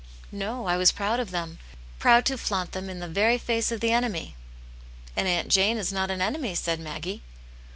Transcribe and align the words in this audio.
No, 0.31 0.65
I 0.65 0.77
was 0.77 0.91
proud 0.91 1.19
of 1.19 1.29
them; 1.29 1.59
proud 1.99 2.25
to 2.25 2.35
flaunt 2.39 2.71
them 2.71 2.89
in 2.89 2.97
the 2.97 3.07
very 3.07 3.37
face 3.37 3.71
of 3.71 3.81
the 3.81 3.91
enemy." 3.91 4.35
And 5.15 5.27
Aunt 5.27 5.49
Jane 5.49 5.77
is 5.77 5.93
not 5.93 6.09
an 6.09 6.23
enemy,*' 6.23 6.55
said 6.55 6.79
Maggie. 6.79 7.21